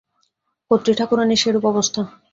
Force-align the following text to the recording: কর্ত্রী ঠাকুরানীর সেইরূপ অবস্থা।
কর্ত্রী 0.71 0.91
ঠাকুরানীর 0.99 1.41
সেইরূপ 1.41 1.63
অবস্থা। 1.71 2.01